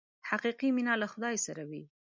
حقیقي 0.29 0.69
مینه 0.75 0.93
له 1.01 1.07
خدای 1.13 1.35
سره 1.45 1.63
وي. 1.69 1.83